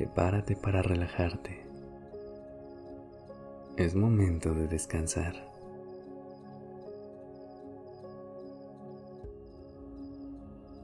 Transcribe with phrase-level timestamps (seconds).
[0.00, 1.60] Prepárate para relajarte.
[3.76, 5.34] Es momento de descansar.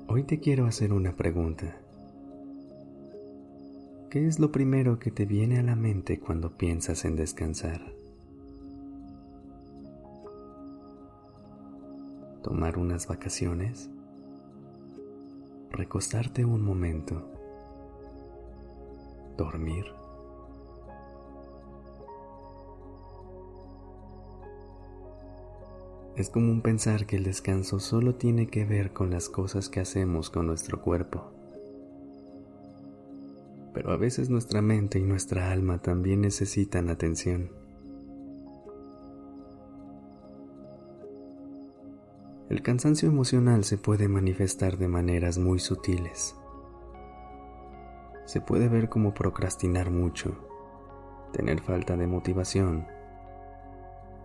[0.07, 1.79] Hoy te quiero hacer una pregunta.
[4.11, 7.81] ¿Qué es lo primero que te viene a la mente cuando piensas en descansar?
[12.43, 13.89] ¿Tomar unas vacaciones?
[15.77, 17.36] recostarte un momento,
[19.37, 19.87] dormir.
[26.17, 30.31] Es común pensar que el descanso solo tiene que ver con las cosas que hacemos
[30.31, 31.31] con nuestro cuerpo.
[33.75, 37.51] Pero a veces nuestra mente y nuestra alma también necesitan atención.
[42.49, 46.35] El cansancio emocional se puede manifestar de maneras muy sutiles.
[48.27, 50.37] Se puede ver como procrastinar mucho,
[51.33, 52.87] tener falta de motivación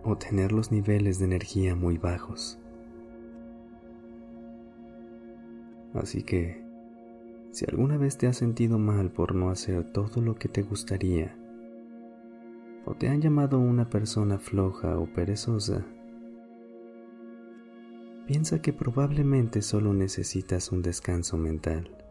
[0.04, 2.58] o tener los niveles de energía muy bajos.
[5.94, 6.64] Así que,
[7.52, 11.36] si alguna vez te has sentido mal por no hacer todo lo que te gustaría,
[12.84, 15.86] o te han llamado una persona floja o perezosa,
[18.26, 22.01] piensa que probablemente solo necesitas un descanso mental.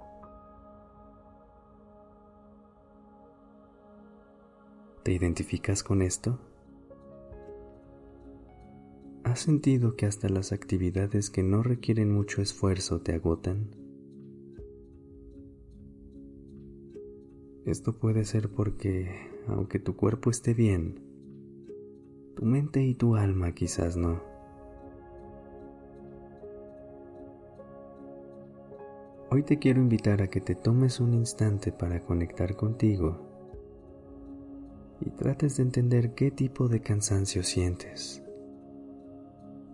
[5.03, 6.37] ¿Te identificas con esto?
[9.23, 13.75] ¿Has sentido que hasta las actividades que no requieren mucho esfuerzo te agotan?
[17.65, 19.09] Esto puede ser porque,
[19.47, 20.99] aunque tu cuerpo esté bien,
[22.35, 24.21] tu mente y tu alma quizás no.
[29.31, 33.30] Hoy te quiero invitar a que te tomes un instante para conectar contigo
[35.01, 38.23] y trates de entender qué tipo de cansancio sientes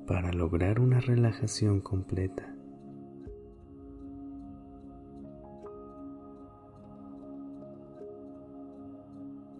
[0.07, 2.55] para lograr una relajación completa.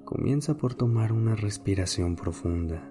[0.06, 2.90] Comienza por tomar una respiración profunda.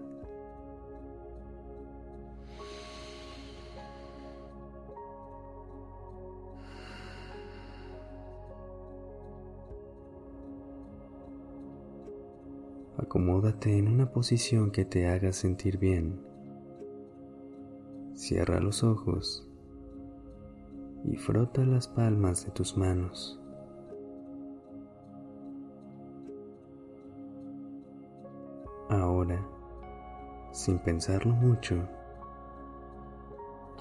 [12.99, 16.19] Acomódate en una posición que te haga sentir bien.
[18.15, 19.47] Cierra los ojos
[21.05, 23.39] y frota las palmas de tus manos.
[28.89, 29.47] Ahora,
[30.53, 31.77] sin pensarlo mucho,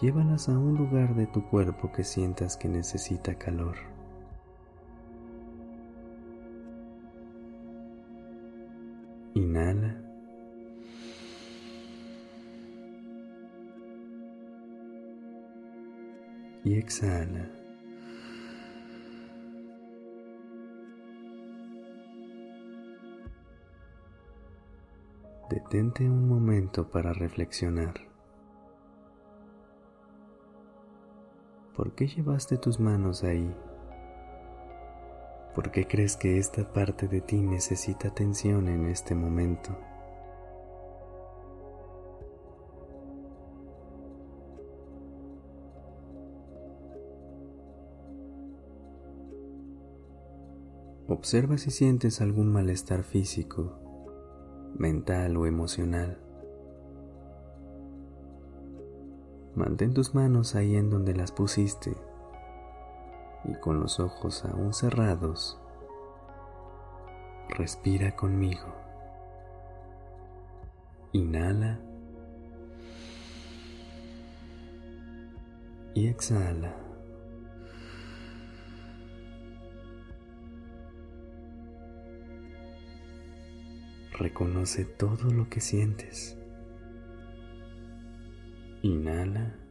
[0.01, 3.94] llévalas a un lugar de tu cuerpo que sientas que necesita calor.
[9.35, 10.01] Inhala.
[16.63, 17.51] Y exhala.
[25.49, 27.93] Detente un momento para reflexionar.
[31.75, 33.53] ¿Por qué llevaste tus manos ahí?
[35.55, 39.77] ¿Por qué crees que esta parte de ti necesita atención en este momento?
[51.07, 53.79] Observa si sientes algún malestar físico,
[54.77, 56.19] mental o emocional.
[59.55, 61.95] Mantén tus manos ahí en donde las pusiste
[63.47, 65.59] y con los ojos aún cerrados,
[67.49, 68.73] respira conmigo.
[71.11, 71.79] Inhala
[75.93, 76.75] y exhala.
[84.17, 86.37] Reconoce todo lo que sientes.
[88.81, 89.64] Inhala.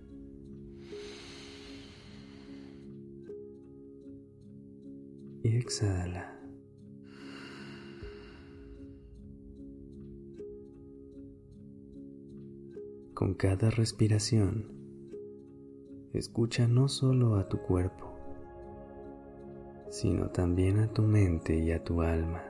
[5.45, 6.35] y exhala.
[13.13, 14.73] Con cada respiración,
[16.15, 18.11] escucha no solo a tu cuerpo,
[19.91, 22.43] sino también a tu mente y a tu alma.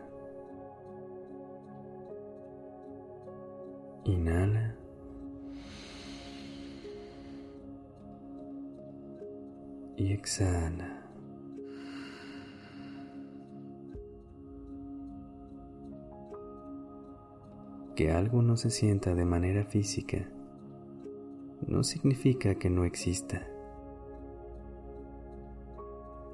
[4.05, 4.77] Inhala.
[9.97, 10.94] Y exhala.
[17.95, 20.29] Que algo no se sienta de manera física
[21.67, 23.47] no significa que no exista.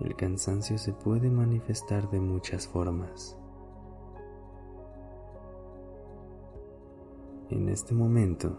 [0.01, 3.37] El cansancio se puede manifestar de muchas formas.
[7.51, 8.57] En este momento,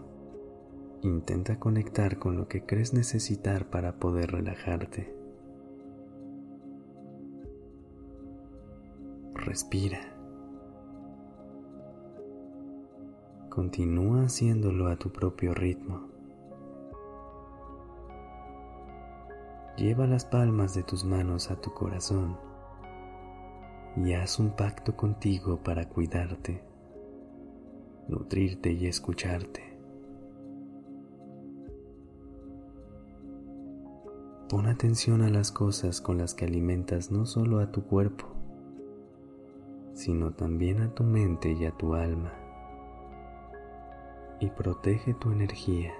[1.02, 5.14] intenta conectar con lo que crees necesitar para poder relajarte.
[9.34, 10.21] Respira.
[13.62, 16.08] Continúa haciéndolo a tu propio ritmo.
[19.76, 22.36] Lleva las palmas de tus manos a tu corazón
[23.94, 26.60] y haz un pacto contigo para cuidarte,
[28.08, 29.78] nutrirte y escucharte.
[34.48, 38.26] Pon atención a las cosas con las que alimentas no solo a tu cuerpo,
[39.94, 42.41] sino también a tu mente y a tu alma.
[44.42, 45.94] Y protege tu energía.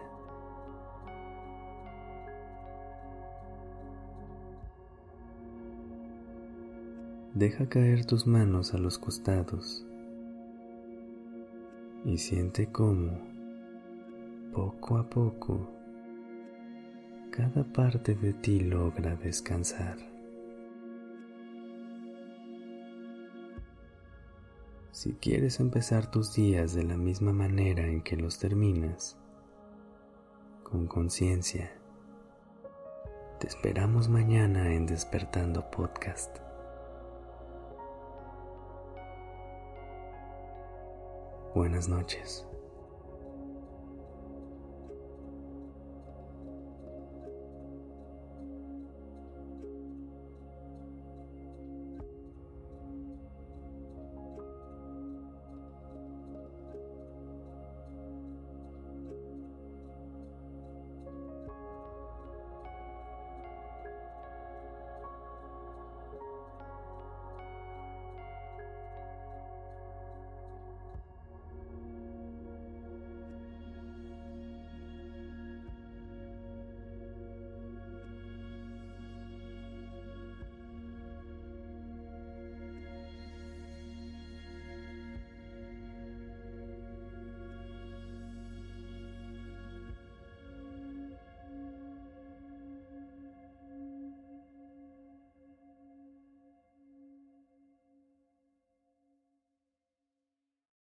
[7.34, 9.86] Deja caer tus manos a los costados
[12.04, 13.16] y siente cómo,
[14.52, 15.70] poco a poco,
[17.30, 20.11] cada parte de ti logra descansar.
[24.92, 29.16] Si quieres empezar tus días de la misma manera en que los terminas,
[30.62, 31.72] con conciencia,
[33.40, 36.36] te esperamos mañana en Despertando Podcast.
[41.54, 42.46] Buenas noches.